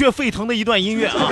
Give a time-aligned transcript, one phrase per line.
[0.00, 1.28] 血沸腾的一段音乐啊！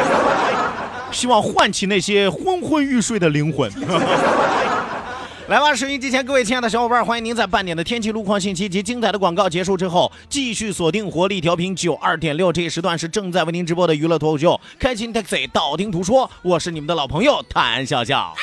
[1.11, 3.73] 希望唤起那些昏昏欲睡的灵魂。
[5.49, 12.53] 来吧，收音机前各位亲爱的小伙伴，欢迎您在半点的天气路况信息及精彩的广告结束之后，继续锁定活力调频九二点六。
[12.53, 18.35] 这一时段是正在为您直播的娱乐脱口秀《开心 Taxi》，道听途说，我是你们的老朋友谭笑笑。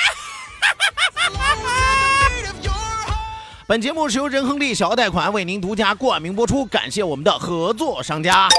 [3.68, 8.50] 本节目是由仁亨利小额贷款为您独家冠名播出，感谢我们的合作商家。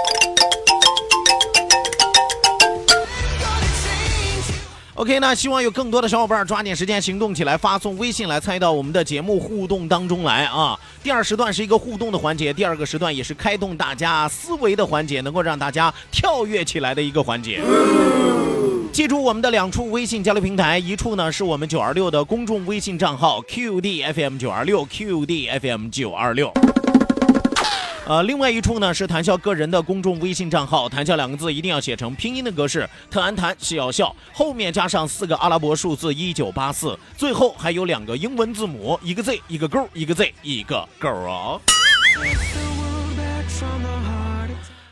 [4.97, 10.79] OK，那希望有更多的小伙伴抓紧时间行动起来，发送微信来参与到我们的节目互动当中来啊！
[11.03, 17.61] 第二时段是一个互动的环节，第二个时段也是开动大家思维的环节，能够让大家跳跃起来的一个环节。
[18.91, 26.51] 记住我们的两处微信交流平台，一处呢是我们九二六的公众微信账号 QDFM 九二六 QDFM 九二六。
[28.09, 41.61] 呃，另外一处呢是谈笑个人的公众微信账号，谈笑两个字一定要写成拼音的格式，特安谈笑笑，后面加上四个阿拉伯数字一九八四，最后还有两个英文字母，一个 Z 一个勾，一个 Z 一个勾啊。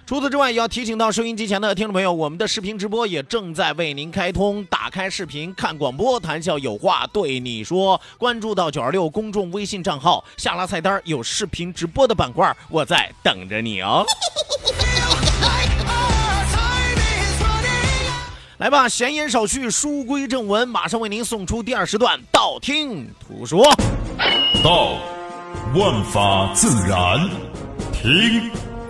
[0.07, 4.63] 除此之外，也要提醒到收音机前的听众朋友，我们的视频直播也正在为您开通。
[4.67, 7.99] 打开视频看广播，谈笑有话对你说。
[8.19, 14.05] 关注到九二六公众微信账号，下拉菜单有视频直播的板块，我在等着你哦。
[18.59, 23.65] 来吧，闲言少叙，书归正文，马上为您送出第二时段，道听途说。
[24.63, 24.99] 道，
[25.75, 27.27] 万法自然；
[27.91, 28.51] 听。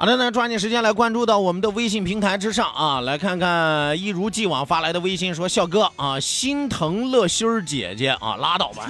[0.00, 8.86] 好的，那抓紧时间来关注到我们的微信平台之上啊，来看看一如既往发来的微信说：“笑哥啊，心疼乐心儿姐姐啊，拉倒吧，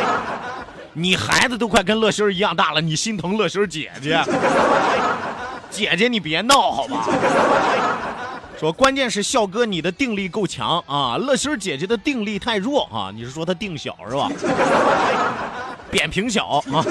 [0.94, 4.18] 你孩子都快跟乐心儿一样大了，你心疼乐心儿姐姐？
[5.70, 7.06] 姐姐你别闹好吧？
[8.58, 14.30] 说关键是笑哥你的定力够强啊，乐心儿姐姐的定力太弱啊，你是说她定小是吧？
[15.90, 16.82] 扁平小啊，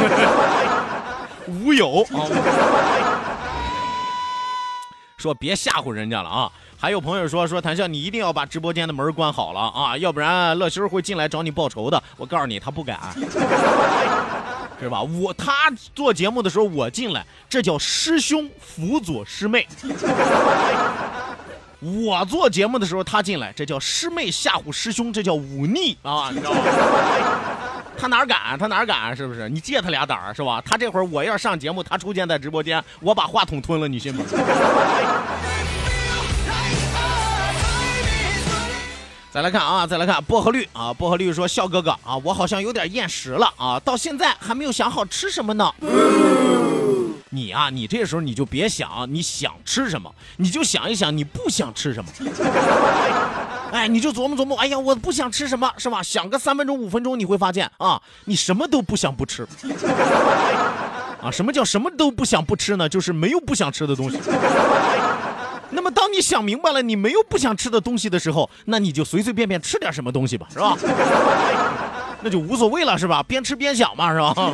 [1.50, 2.30] 无有啊。”
[5.24, 6.52] 说别吓唬人家了啊！
[6.78, 12.04] 还有朋友说说谭笑，你一定要把直播间的门关好了啊，要不然乐心会进来找你报仇的。
[12.18, 13.00] 我告诉你，他不敢，
[14.82, 15.02] 是吧？
[15.02, 19.62] 我他做节目的时候我进来，这叫师兄辅佐师妹；
[21.80, 26.32] 我做节目的时候他进来，这叫师妹吓唬师兄，这叫忤逆啊！
[26.34, 26.60] 你知道吗？
[27.98, 28.58] 他哪敢？
[28.60, 29.16] 他哪敢？
[29.16, 29.48] 是不是？
[29.50, 30.62] 你借他俩胆儿是吧？
[30.66, 34.24] 他这会儿我要上节目，他出现在直播间，我把话筒吞了，你信吗？
[39.32, 45.74] 再来看啊，再来看薄荷绿啊，薄荷绿说：“笑哥哥啊，我好像有点厌食了啊，到现在还没有想好吃什么呢。”
[47.32, 52.12] 你啊，你这时候你就别想你想吃什么，你就想一想你不想吃什么。
[53.74, 56.04] 哎，你就琢磨琢磨，哎呀，我不想吃什么是吧？
[56.04, 59.48] 想个三分钟五分钟，你会发现啊，你什么都不想不吃。
[61.20, 62.88] 啊，什么叫什么都不想不吃呢？
[62.88, 64.20] 就是没有不想吃的东西。
[65.72, 70.78] 那么，当你想明白了你没有不想吃的东西的时候，那你就随随便便吃点什么东西吧，是吧？
[72.22, 73.24] 那就无所谓了，是吧？
[73.24, 74.36] 边吃边想嘛，是吧？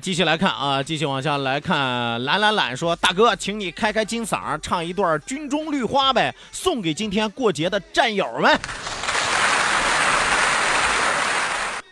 [0.00, 2.22] 继续来看啊，继续往下来看。
[2.24, 8.58] 懒懒懒说：“大哥，请你开开金嗓，唱一段《军中绿花》呗，送给今天过节的战友们。”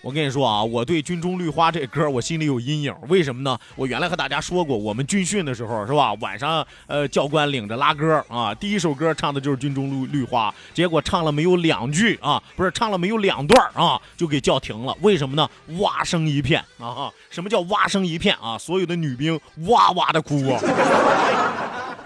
[0.07, 3.59] 我跟你说啊，我对《军中绿花》这歌我心里有阴影，为什么呢？
[3.75, 6.15] 我原来和大家说过，我们军训的时候是吧？
[6.21, 14.97] 晚上呃，教官领着拉歌啊，第一首歌唱的就是《军中绿绿花》，结果唱了没有两句啊，不是唱了没有两段啊，就给叫停了。
[15.01, 15.51] 为什么呢？
[15.81, 17.11] 哇声一片啊！
[17.29, 18.57] 什么叫哇声一片啊？
[18.57, 20.61] 所有的女兵哇哇的哭啊！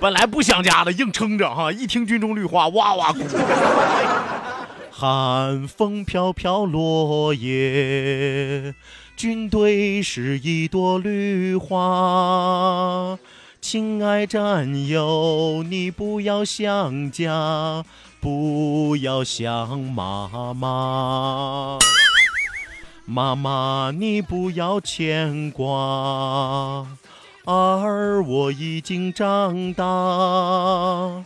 [0.00, 3.18] 本来不想家的，硬撑着哈，一听《军中绿花》哇哇哭。
[5.00, 8.74] 寒风飘飘落叶，
[9.16, 13.18] 军队是一朵绿花。
[13.62, 17.82] 亲爱战友，你不要想家，
[18.20, 21.78] 不要想妈妈。
[23.06, 26.86] 妈妈，你不要牵挂，
[27.46, 31.24] 儿我已经长大。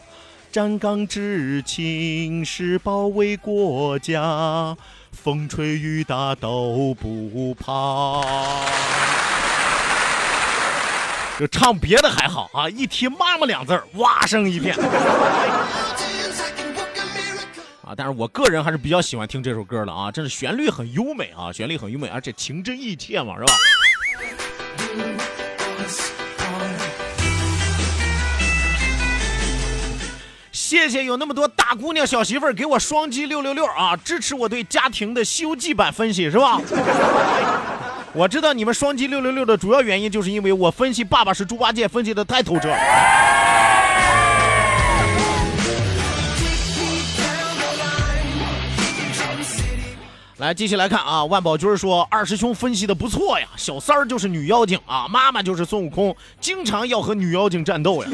[0.55, 4.77] 站岗执勤是保卫国家，
[5.11, 8.23] 风吹雨打都不怕。
[11.41, 14.77] 就唱别的还好啊，一提妈妈两字哇声一片。
[17.83, 23.53] 啊，但是我个人还是比较喜欢听这首歌的啊，真是旋律很优美啊，旋律很优美，而且情真意切嘛，是吧？
[30.75, 36.61] 谢谢有那么多大姑娘小媳妇儿给我双击六六六啊，支持我对家庭的《西游记》版分析是吧？
[38.13, 42.69] 我知道你们双击六六六的主要原因就是因为我分析爸爸是猪八戒分析的太透彻。
[50.39, 58.11] 来继续来看啊，万宝军说二师兄分析的不错呀，小三儿就是女妖精啊，妈妈就是孙悟空，经常要和女妖精战斗呀。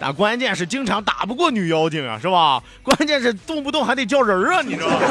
[0.00, 2.62] 啊，关键是经常打不过女妖精啊，是吧？
[2.82, 4.96] 关键是动不动还得叫人啊，你知道吗？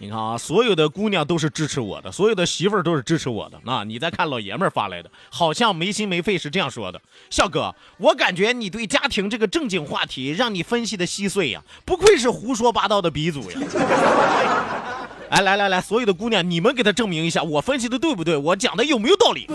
[0.00, 3.60] 你看啊，所有的姑娘都是支持我的，所有的媳妇儿都是支持我的。
[3.64, 7.00] 那你再看老爷们儿发来的，好像没心没肺是这样说的：
[7.30, 13.58] 笑哥，我感觉你对家庭这个正经话题让你分析的稀碎呀，不愧是胡说八道的鼻祖呀！
[15.30, 18.36] 哎，来来来，所有的姑娘，你们给他证明一下，我分析的对不对？
[18.36, 19.46] 我讲的有没有道理？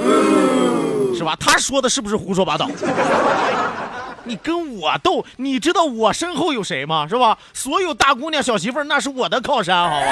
[1.16, 1.36] 是吧？
[1.40, 2.70] 他说的是不是胡说八道？
[4.26, 7.06] 你跟我斗，你知道我身后有谁吗？
[7.10, 7.38] 是吧？
[7.54, 10.08] 所有大姑娘小媳妇儿，那是我的靠山，好吧？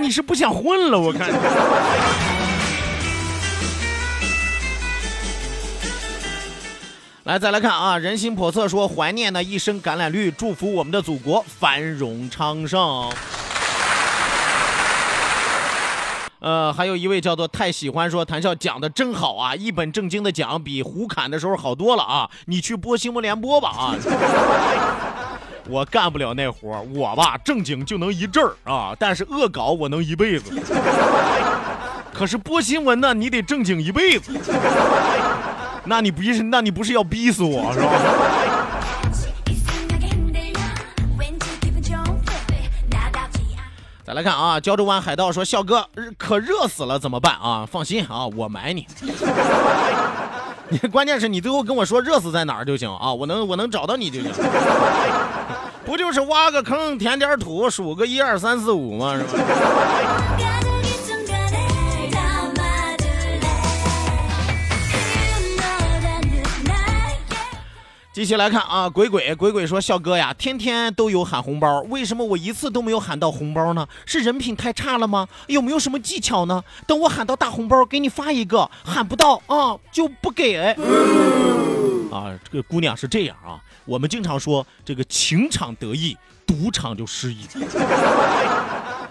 [0.00, 0.98] 你是不想混了？
[0.98, 1.30] 我看。
[7.24, 13.10] 来，再来看啊，人心叵测说怀念那一身橄榄绿，祝福我们的祖国繁荣昌盛。
[16.38, 22.30] 呃，还有一位叫做太喜欢说谭笑讲的真好啊，一本正经的讲比胡侃的时候好多了啊！
[22.46, 23.94] 你去播新闻联播吧啊！
[25.68, 30.52] 我干不了那活我吧正经就能一阵儿啊，但是恶搞我能一辈子。
[32.12, 34.32] 可是播新闻呢，你得正经一辈子。
[35.84, 37.90] 那你不是那你不是要逼死我是吧？
[44.16, 47.68] 来看啊，胶州湾海盗说：“笑哥，可热死了，怎么办啊？
[47.70, 48.86] 放心啊，我埋你。
[50.70, 54.32] 你关键是你最后跟我说热死在哪儿就行啊，我能我能找到你就行。
[55.84, 59.14] 不就是挖个坑，填点土，数个一二三四五吗？
[59.14, 59.28] 是吧？”
[68.16, 73.86] 继续来看啊，鬼鬼鬼鬼说：“笑哥呀，天天都有喊红包，为什么我一次都没有喊到红包呢？
[74.06, 75.28] 是人品太差了吗？
[75.48, 76.64] 有没有什么技巧呢？
[76.86, 80.56] 等我喊到大红包，给你发一个；喊不到啊，就不给。”
[82.10, 87.46] 啊，这个姑娘是这样啊，我们经常说这个情场得意，赌场就失意。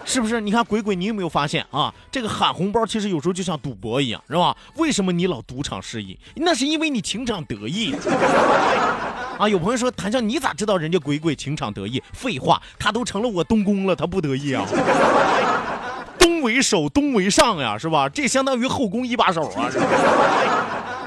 [0.06, 0.40] 是不是？
[0.40, 1.92] 你看鬼鬼，你有没有发现啊？
[2.10, 4.56] 这个喊红包其实有时候就像赌博一样，是吧？
[4.76, 6.16] 为什么你老赌场失意？
[6.36, 7.92] 那是因为你情场得意
[9.38, 9.48] 啊！
[9.48, 12.02] 有朋友说谭笑，你咋知道人家鬼鬼情场得意？
[12.12, 14.64] 废话，他都成了我东宫了，他不得意啊？
[16.18, 18.08] 东为首，东为上呀，是吧？
[18.08, 19.68] 这相当于后宫一把手啊！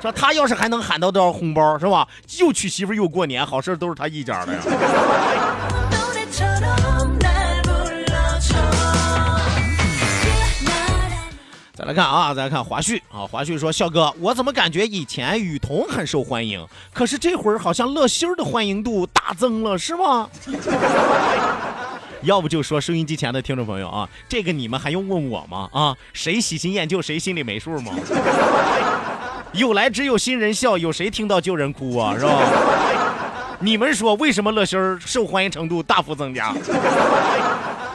[0.01, 2.07] 说他要是还能喊到多少红包，是吧？
[2.39, 4.59] 又娶媳妇又过年，好事都是他一家的呀。
[11.89, 20.29] 来看啊，再来看华旭啊，华旭说：“笑哥，我怎么感觉以前雨桐很受欢迎，可是这会儿好像乐心儿的欢迎度大增了，是吗？”
[22.21, 25.67] 要不就说收音机前的听众朋友啊，这个你们还用问我吗？
[25.73, 27.91] 啊，谁喜新厌旧，谁心里没数吗？
[29.53, 32.13] 有来只有新人笑，有谁听到旧人哭啊？
[32.13, 32.39] 是吧？
[33.61, 36.53] 你们说为什么乐心儿受欢迎程度大幅增加？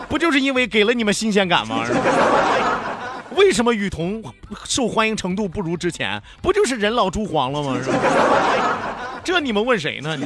[0.09, 1.85] 不就是因为给了你们新鲜感吗？
[3.37, 4.23] 为什么雨桐
[4.65, 6.23] 受欢迎程度不如之前？
[6.41, 7.79] 不就是人老珠黄了吗？
[7.83, 9.21] 是吧？
[9.25, 10.19] 这你们问谁呢？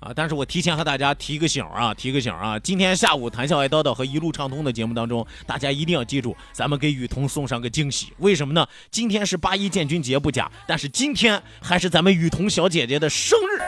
[0.00, 0.12] 啊！
[0.16, 2.58] 但是我提前和大家提个醒啊，提个醒啊！
[2.58, 8.12] 今天下午谈笑爱叨叨和一路畅通的节目当中，大家一定要记住，咱们给雨桐送上个惊喜。
[8.18, 8.66] 为什么呢？
[8.90, 13.60] 今天是八一建军节不假，但是今天还是咱们雨桐小姐姐的生日。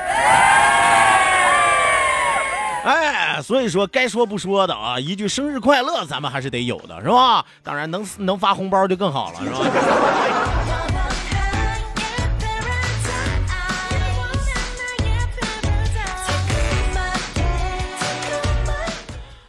[2.83, 7.45] 哎，所以说该说不说的啊，一句生日快乐，咱们还是得有的，是吧？
[7.63, 9.59] 当然能能发红包就更好了，是吧？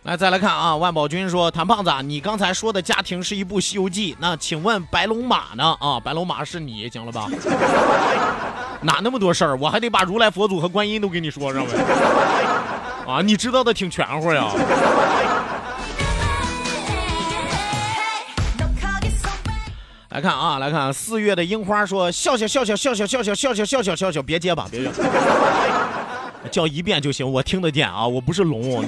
[0.03, 5.77] 来，再来看啊，万宝军说：“谭胖子，你刚才说的家庭是一部《西游记》，那请问白龙马呢？
[5.79, 7.27] 啊，白龙马是你，行了吧？
[8.81, 11.71] 哪那么多事儿，我还得把如来佛祖和观音都给你说上呗。
[13.11, 14.47] 啊，你知道的挺全乎呀。”
[20.09, 24.91] 来看啊，来看四月的樱花说：“笑笑笑笑笑笑笑笑笑笑笑笑笑笑，别结巴，别，
[26.51, 28.83] 叫一遍就行，我听得见啊，我不是聋，？”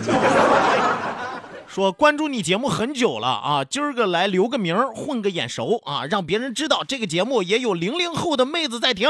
[1.65, 9.09] 说关注你节目很久了啊，今儿个来留个名，混个眼熟啊，让别人知道这个节目也有零零后的妹子在听。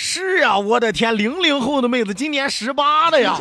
[0.00, 3.36] 是啊，我的天，零零后的妹子今年十八了呀！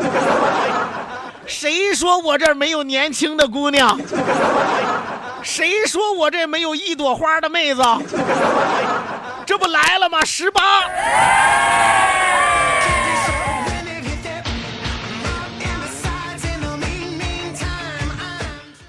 [1.45, 3.95] 谁说我这没有年轻的姑娘？
[5.43, 7.83] 谁说我这没有一朵花的妹子？
[9.45, 10.25] 这不来了吗？
[10.25, 10.61] 十八。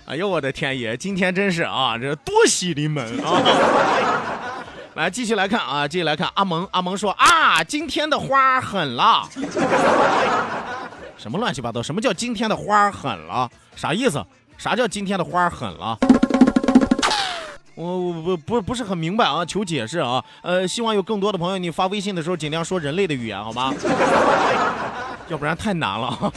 [0.06, 0.96] 哎呦我的天爷！
[0.96, 3.42] 今天真是啊，这多喜临门啊！
[4.98, 6.66] 来继续来看啊，继续来看阿蒙。
[6.72, 9.28] 阿蒙说啊，今天的花狠了。
[11.16, 11.80] 什么乱七八糟？
[11.80, 13.48] 什么叫今天的花狠了？
[13.76, 14.20] 啥意思？
[14.56, 15.96] 啥叫今天的花狠了？
[17.76, 20.24] 我我不不不是很明白啊，求解释啊！
[20.42, 23.72] 呃，希望有更多的朋友，你发微信的时候尽量说人类的语言，好吗？
[25.28, 26.32] 要不然太难了。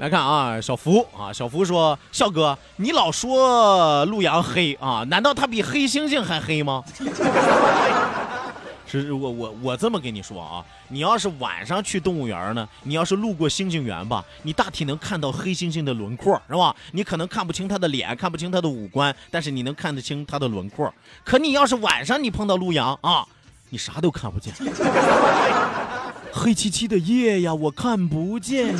[0.00, 6.82] 来看啊，小福啊，小福说：“笑哥，你老说陆阳黑啊，难道他比黑猩猩还黑吗？”
[8.88, 16.74] 是我我我这么跟你说啊，你要是晚上去动物园呢，你要是路过猩猩园吧，你大体能看到黑猩猩的轮廓，是吧？
[16.92, 20.90] 你可能看不清他的脸，看不清他的五官，但是你能看得清他的轮廓。
[21.22, 23.26] 可你要是晚上你碰到陆阳啊，
[23.68, 24.54] 你啥都看不见，
[26.32, 28.74] 黑漆漆的夜呀，我看不见。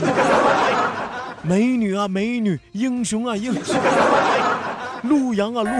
[1.42, 3.74] 美女啊，美女，英雄啊，英雄，
[5.02, 5.70] 陆阳啊，陆。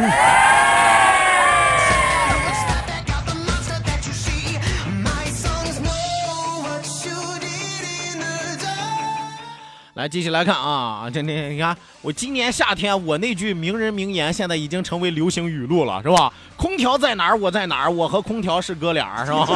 [9.95, 16.33] 来，继续来看啊，这这你看，我今年夏天我那句名人名言，现在已经成为流行语录了，是吧？
[16.57, 19.47] 空调在哪儿，我在哪儿，我和空调是哥俩，是吧？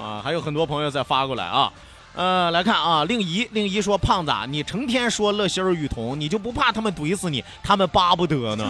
[0.00, 1.72] 啊，还有很多朋友在发过来啊。
[2.14, 7.44] 呃，来看啊，令仪，令仪说：“胖子，你成天说乐心儿、雨桐，你就不怕他们怼死你？
[7.62, 8.64] 他们巴不得呢。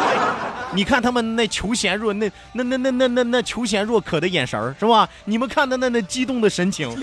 [0.74, 5.08] 你看他们那求贤若那那那那那那那求贤若渴的眼神是吧？
[5.24, 6.94] 你们看他那那激动的神情，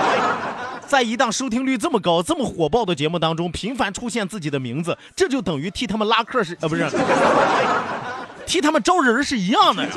[0.86, 6.86] 在一档收听率这么高、这么火爆的节目当中，频繁出现自己的名字，这就等于替他们拉客是啊，不是？
[8.44, 9.90] 替他们招人是一样的呀。”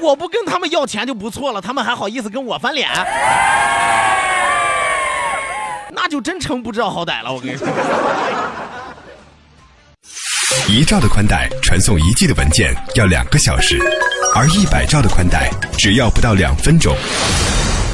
[0.00, 2.88] 我不跟他们要钱就不错了，他们还好意思跟我翻脸，
[5.92, 7.32] 那就真成不知道好歹了。
[7.32, 7.66] 我跟你说，
[10.68, 13.78] 一兆的宽带传送一 G 的文件要两个小时，
[14.34, 16.94] 而一百兆的宽带只要不到两分钟。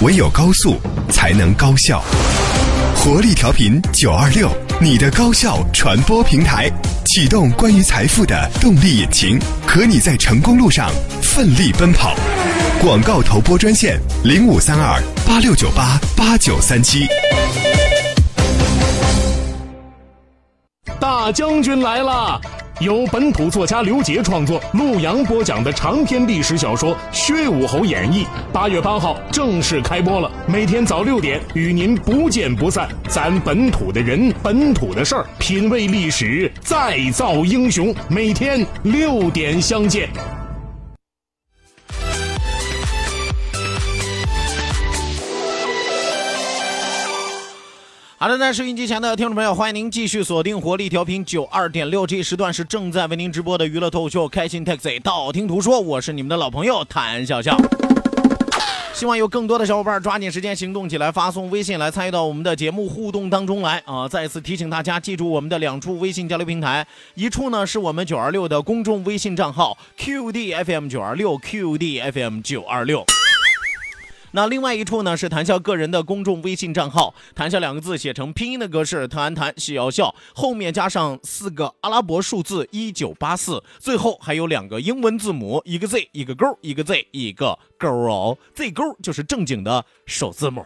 [0.02, 0.78] 唯有高速
[1.10, 2.02] 才能高效，
[2.96, 6.70] 活力调频九二六，你的高效传播平台，
[7.12, 9.36] 启动关于财富的动力引擎，
[9.66, 10.88] 和你在成功路上
[11.20, 12.14] 奋力奔跑。
[12.80, 17.08] 广告投播专线零五三二八六九八八九三七。
[21.00, 22.40] 大将军来了！
[22.80, 30.32] 由本土作家刘杰创作、陆阳播讲的长篇历史小说《薛武侯演义》，八月八号正式开播了。
[30.46, 32.88] 每天早六点，与您不见不散。
[33.06, 37.94] 咱本土的人，本土的事儿，品味历史，再造英雄。
[38.08, 40.08] 每天六点相见。
[48.22, 57.56] 好的，在收音机前的听众朋友，欢迎您继续锁定活力调频九二点六，这一时段是正在为您直播的娱乐脱口秀《开心 Taxi》，道听途说，我是你们的老朋友谭笑笑。
[58.92, 64.06] 希望有更多的小伙伴抓紧时间行动起来，发送微信来参与到我们的节目互动当中来啊！
[64.06, 73.02] 再次提醒大家，记住我们的两处微信交流平台，一处呢是我们九二六的公众微信账号 QDFM 九二六 QDFM 九二六。
[74.32, 90.64] 那另外一处呢是谈笑个人的公众微信账号，谈笑两个字写成拼音的格式，谈谈笑笑，后面加上四个阿拉伯数字一九八四，最后还有两个英文字母，一个 Z 一个勾，一个 Z 一个勾哦，Z 勾就是正经的首字母。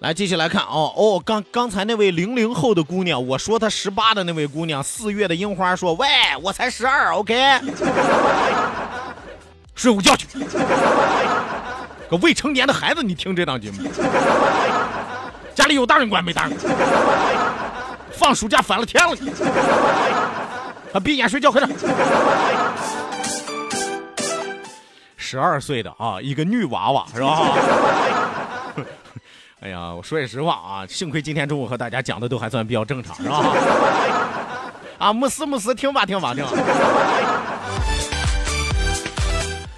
[0.00, 6.06] 来，继续来看哦哦，刚刚才那位零零后的姑娘，我说她十八的那位姑娘，四月的樱花说：“喂，
[6.40, 7.34] 我才十二，OK，
[9.74, 10.28] 睡午觉去。
[12.08, 13.82] 个未成年的孩子，你听这档节目，
[15.52, 16.56] 家里有大人管没大人？
[18.12, 19.16] 放暑假反了天了，
[20.92, 21.76] 啊，闭眼睡觉，快点。
[25.16, 27.52] 十二岁的啊，一个女娃娃是吧？”
[29.60, 33.44] 哎呀，我说句实话啊，幸亏今天中午和大家讲的都还算比较正常，是吧？
[34.98, 36.50] 啊，慕斯慕斯，听吧听吧听吧。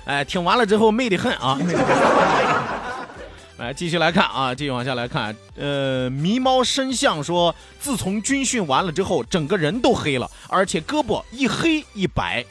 [0.05, 1.59] 哎，听完了之后美得很啊！
[3.57, 5.35] 来，继续来看啊，继续往下来看。
[5.57, 12.45] 呃，迷猫深相说，自从军训完了之后，整个人都黑了，而且胳膊一黑一白。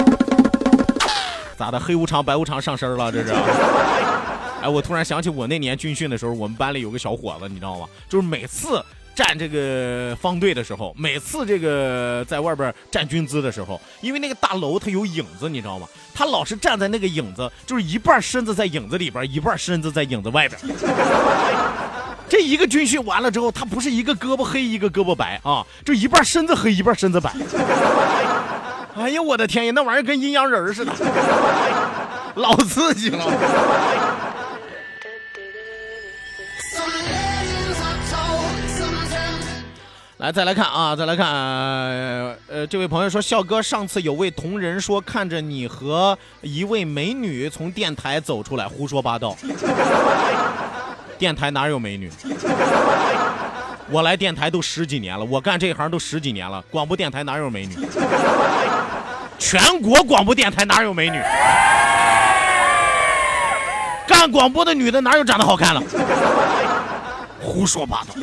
[1.57, 1.79] 咋的？
[1.79, 3.11] 黑无常白无常上身了？
[3.11, 3.33] 这是？
[4.61, 7.87] 哎，我突然想起我那年军训的时候，我们班里有个小伙子，你知道吗？
[8.09, 8.83] 就是每次
[9.15, 15.87] 站这个方队的时候，每次这个在外边站军姿的时候，因为那个大楼它有影子，你知道吗？
[16.13, 20.59] 他老是站在那个影子，就是一半身子在影子里边，一半身子在影子外边。
[22.27, 27.33] 这一个军训完了之后，他不是一个胳膊黑一个胳膊白啊，就一半身子黑一半身子白。
[28.95, 30.91] 哎呀，我的天呀，那玩意儿跟阴阳人似的，
[32.35, 33.25] 老刺激了。
[40.19, 41.25] 来，再来看啊，再来看，
[42.49, 49.33] 呃，这位朋友说，笑哥上次有位同仁说看着你和一位美女从电台走出来，胡说八道。
[51.17, 52.11] 电台哪有美女？
[53.89, 57.77] 我来电台都十几年了，我干这行都十几年了，广播电台哪有美女？
[59.37, 61.21] 全国广播电台哪有美女？
[64.05, 65.81] 干广播的女的哪有长得好看的？
[67.39, 68.15] 胡说八道。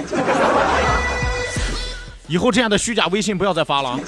[2.28, 3.98] 以后这样的虚假微信不要再发了。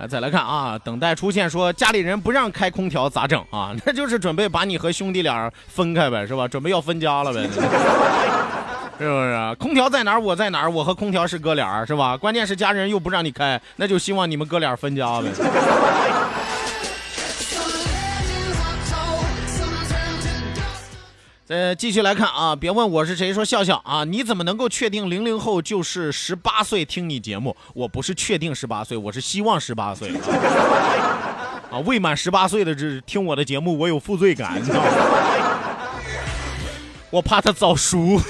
[0.00, 3.74] 来，再来看啊，等待出现说家里人不让开空调咋整啊？
[3.84, 6.46] 那就是准备把你和兄弟俩分开呗，是吧？
[6.46, 7.42] 准备要分家了呗，
[8.98, 9.54] 是不是？
[9.58, 12.16] 空调在哪儿我在哪儿，我和空调是哥俩，是吧？
[12.16, 15.28] 关键是家人又不让你开，那就希望你们哥俩分家呗。
[21.48, 27.56] 呃，继续来看啊，别问我是谁，说笑笑啊，你怎么能够确定零零后就是十八岁听你节目？
[27.72, 30.10] 我不是确定十八岁，我是希望十八岁。
[31.72, 34.90] 啊，未满十八岁的这听我的节目，我有负罪感，你知道吗？
[37.08, 38.20] 我怕他早熟。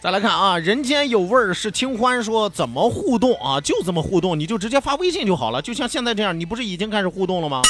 [0.00, 3.60] 再来看啊，人间有味儿是清欢说怎么互动啊？
[3.60, 7.62] 就这么互动，你就直接发微信就好了，就像现在这样，你不是已经开始互动了吗？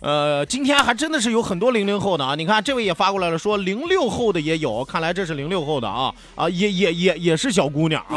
[0.00, 2.36] 呃，今天还真的是有很多零零后的啊！
[2.36, 8.14] 你看这位也发过来了，说零六后的也有，看来这是零六后的啊啊，也也也也是小姑娘啊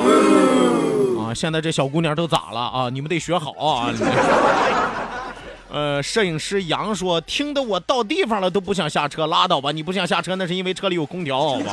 [1.19, 1.33] 啊！
[1.33, 2.89] 现在这小姑娘都咋了啊？
[2.91, 3.91] 你们得学好啊！
[5.71, 9.71] 呃，摄影师杨说：“听得我到地方了都不想下车，拉倒吧！
[9.71, 11.71] 你不想下车，那是因为车里有空调，好吧？”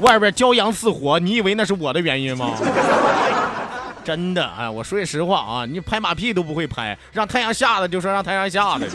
[0.00, 2.52] 外边骄阳似火，你以为那是我的原因吗？
[4.02, 8.88] 真的，哎，我说句实话啊，你拍马屁都不会拍，让太阳下的就说让太阳下的。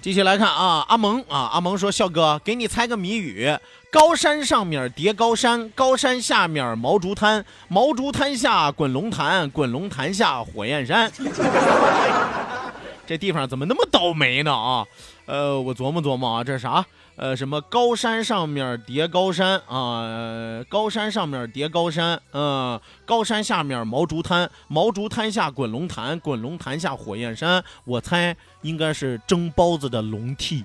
[0.00, 3.54] 继续来看啊，阿蒙啊，阿蒙说：“笑哥，给你猜个谜语：
[3.90, 11.10] 高山上面叠高山，高山下面毛竹滩，毛竹滩下滚龙潭，滚龙潭下火焰山。
[13.06, 14.52] 这地方怎么那么倒霉呢？
[14.52, 14.84] 啊，
[15.24, 16.84] 呃，我琢磨琢磨啊，这是啥？
[17.16, 20.62] 呃，什么高山上面叠高山啊？
[20.68, 27.64] 高山上面叠高山，嗯，高山下面毛竹滩，毛竹滩下滚龙潭，滚龙潭下火焰山。
[27.84, 30.62] 我猜应该是蒸包子的笼屉。”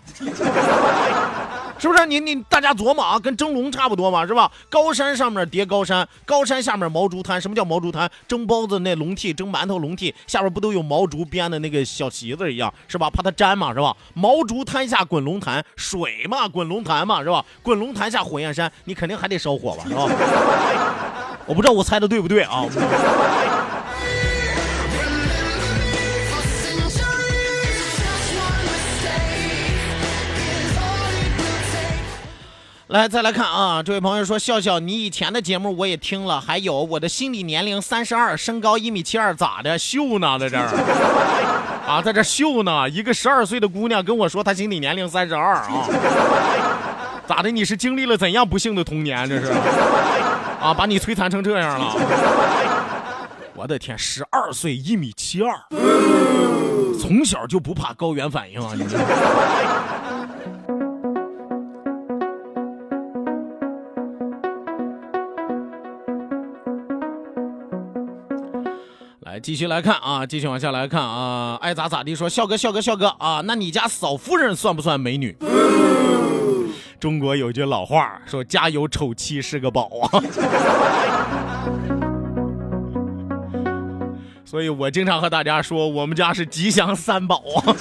[1.83, 4.49] 是不是你你大家琢磨啊，跟蒸笼差不多嘛，是吧？
[4.69, 7.41] 高山上面叠高山，高山下面毛竹滩。
[7.41, 8.09] 什么叫毛竹滩？
[8.25, 13.09] 蒸包子那笼屉，蒸馒头笼屉下边不都有毛竹编的那个小席子一样，是吧？
[13.09, 13.93] 怕它粘嘛，是吧？
[14.13, 17.43] 毛竹滩下滚龙潭，水嘛，滚龙潭嘛，是吧？
[17.61, 20.07] 滚龙潭下火焰山，你肯定还得烧火吧，是吧？
[21.45, 22.63] 我不知道我猜的对不对啊？
[32.93, 33.81] 来，再来看啊！
[33.81, 39.75] 这位朋友说：“笑笑，你以前的节目我也听了，还有我的心理年龄三十二，身高一米七二，咋的？
[39.79, 40.69] 秀呢，在这儿
[41.89, 42.87] 啊，在这秀呢。
[42.87, 45.89] 一个十二岁的姑娘跟我说，她心理年龄三十二啊，
[47.25, 47.49] 咋的？
[47.49, 49.27] 你是经历了怎样不幸的童年？
[49.27, 49.51] 这是
[50.61, 51.95] 啊，把你摧残成这样了？
[53.55, 55.51] 我的天，十二岁一米七二，
[57.01, 58.73] 从小就不怕高原反应啊！
[58.75, 58.85] 你。”
[69.41, 75.35] 继续来看啊，继续往下来看啊，爱咋咋地说，笑哥笑哥笑哥啊，那你家嫂夫人算不算美女？
[76.99, 80.21] 中国有句老话说，家有丑妻是个宝啊，
[84.45, 87.75] 所以我经常和大家说，我们家是吉祥三宝啊。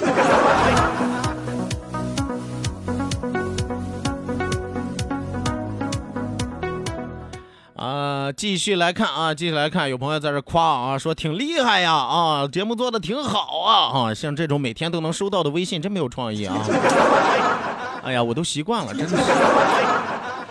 [8.43, 16.57] 继续来看啊，继续来看，有朋友在这夸啊，说挺厉害呀啊，节目做的挺好啊啊，像这种每天都能收到的微信，真没有创意啊！
[18.03, 19.23] 哎呀，我都习惯了，真的是，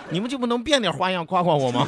[0.08, 1.86] 你们就不能变点花样夸夸我吗？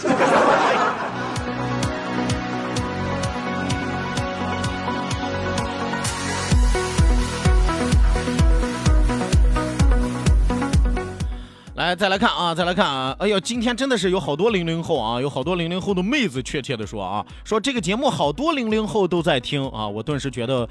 [11.85, 13.15] 来，再来看啊，再来看啊！
[13.19, 20.67] 哎呦，今天真的是有好多零零后啊，有好多零零后的妹子，确切的说啊，说这个节目好多零零后都在听啊，我顿时觉得，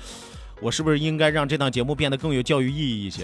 [0.60, 3.24] 我是不是应该让这档节目变得更有教育意义一些？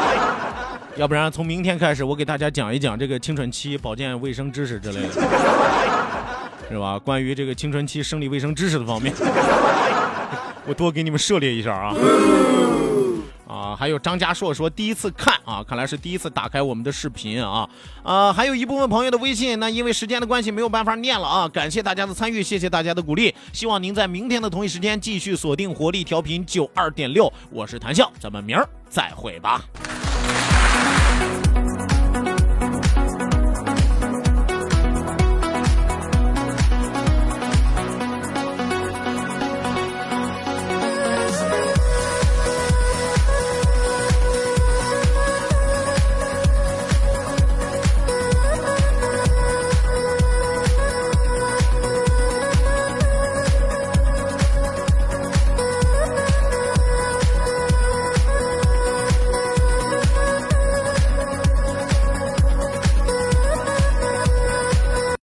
[0.96, 5.12] 要不然从明天开始，我给大家讲一讲这个青春期保健卫生知识之类的，
[6.68, 6.98] 是吧？
[6.98, 9.14] 关于这个青春期生理卫生知识的方面，
[10.68, 11.94] 我多给你们涉猎一下啊。
[13.48, 17.68] 啊，还有张家硕说第一次看啊，看来是第一次打开我们的视频啊，
[18.02, 29.64] 啊，还有一部分朋友的微信，那因为时间的关系没有办法念了啊，感谢大家的参与，谢谢大家的鼓励，希望您在明天的同一时间继续锁定活力调频九二点六，我是谭笑，咱们明儿再会吧。